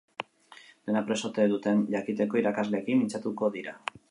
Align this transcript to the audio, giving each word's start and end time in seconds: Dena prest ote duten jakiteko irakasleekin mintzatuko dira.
Dena 0.89 1.03
prest 1.09 1.27
ote 1.29 1.45
duten 1.53 1.85
jakiteko 1.97 2.43
irakasleekin 2.45 3.03
mintzatuko 3.05 3.57
dira. 3.59 3.81